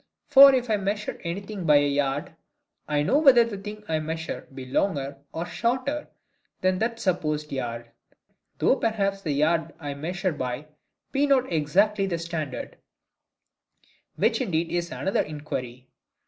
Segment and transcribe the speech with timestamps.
[0.29, 2.31] For if I measure anything by a yard,
[2.87, 6.07] I know whether the thing I measure be longer or shorter
[6.61, 7.91] than that supposed yard,
[8.57, 10.65] though perhaps the yard I measure by
[11.11, 12.77] be not exactly the standard:
[14.15, 15.87] which indeed is another inquiry.